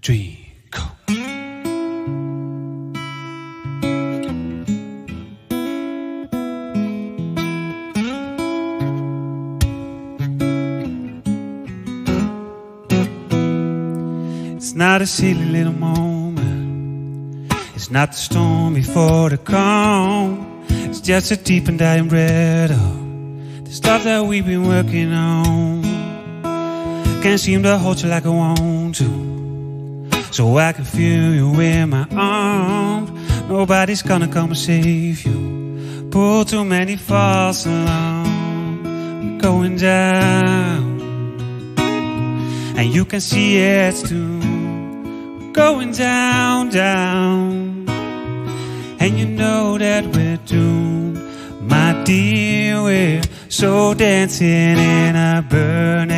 [0.00, 0.82] Draco.
[14.56, 17.52] It's not a silly little moment.
[17.74, 20.64] It's not the storm before the calm.
[20.68, 25.91] It's just a deep and dying red of the stuff that we've been working on.
[27.22, 29.08] Can't seem to hold you like I want to.
[30.32, 33.12] So I can feel you in my arms.
[33.48, 36.08] Nobody's gonna come and save you.
[36.10, 39.40] Pull too many false alarms.
[39.40, 40.82] Going down.
[42.76, 44.40] And you can see it too.
[45.38, 47.88] We're going down, down.
[48.98, 51.20] And you know that we're doomed.
[51.60, 56.11] My dear, we're so dancing in a burning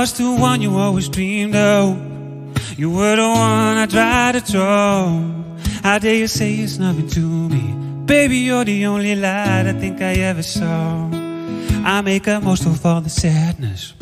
[0.00, 1.98] was the one you always dreamed of.
[2.78, 5.08] You were the one I tried to draw.
[5.82, 7.20] How dare you say it's nothing to
[7.54, 7.64] me?
[8.06, 11.10] Baby, you're the only light I think I ever saw.
[11.94, 13.94] I make a most of all the sadness.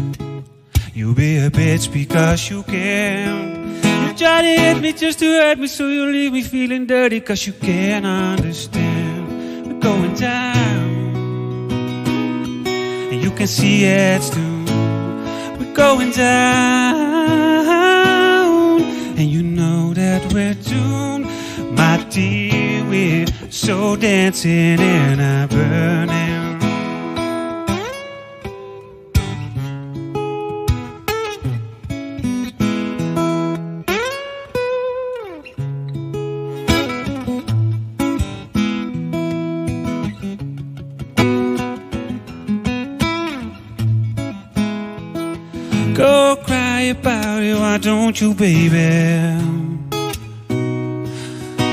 [0.93, 3.77] You be a bitch because you can.
[4.03, 7.21] You try to hit me just to hurt me, so you leave me feeling dirty
[7.21, 9.67] because you can't understand.
[9.67, 10.89] We're going down,
[12.67, 14.56] and you can see it's too
[15.77, 16.41] going down,
[19.19, 21.27] and you know that we're doomed,
[21.77, 22.83] my dear.
[22.89, 25.96] We're so dancing in a burning.
[45.97, 49.41] Go cry about it, why don't you, baby?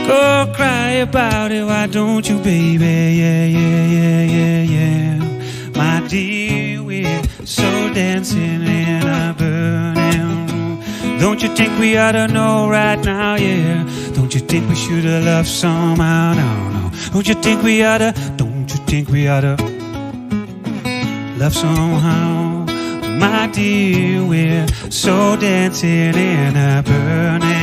[0.08, 3.18] Go cry about it, why don't you, baby?
[3.20, 5.72] Yeah, yeah, yeah, yeah, yeah.
[5.76, 10.80] My dear, we're so dancing in a burning.
[11.20, 13.84] Don't you think we ought to know right now, yeah?
[14.14, 16.34] Don't you think we should have loved somehow?
[16.34, 16.92] No, no.
[17.12, 18.14] Don't you think we ought to?
[18.38, 19.58] Don't you think we ought to
[21.38, 22.53] love somehow?
[23.20, 27.54] My dear, we're so dancing in a burning.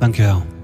[0.00, 0.55] Dankjewel.